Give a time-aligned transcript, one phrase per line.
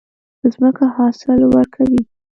[0.53, 2.01] ځمکه حاصل ورکوي.